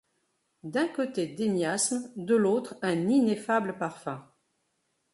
[0.63, 4.27] D’un côté des miasmes, de l’autre un ineffable parfum.